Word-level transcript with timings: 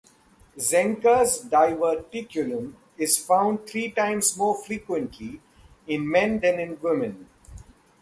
Zenker's 0.57 1.43
diverticulum 1.45 2.73
is 2.97 3.23
found 3.23 3.67
three 3.67 3.91
times 3.91 4.35
more 4.35 4.55
frequently 4.57 5.39
in 5.85 6.09
men 6.09 6.39
than 6.39 6.59
in 6.59 6.79
women. 6.81 7.29